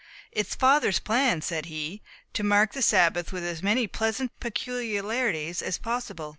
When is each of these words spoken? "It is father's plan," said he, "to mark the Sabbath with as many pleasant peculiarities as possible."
"It 0.31 0.47
is 0.47 0.55
father's 0.55 0.97
plan," 0.97 1.43
said 1.43 1.67
he, 1.67 2.01
"to 2.33 2.41
mark 2.43 2.73
the 2.73 2.81
Sabbath 2.81 3.31
with 3.31 3.43
as 3.43 3.61
many 3.61 3.85
pleasant 3.85 4.31
peculiarities 4.39 5.61
as 5.61 5.77
possible." 5.77 6.29